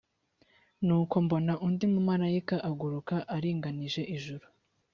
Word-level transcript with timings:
nuko 0.85 1.15
mbona 1.25 1.53
undi 1.67 1.85
mumarayika 1.93 2.55
aguruka 2.69 3.15
aringanije 3.35 4.01
ijuru 4.15 4.45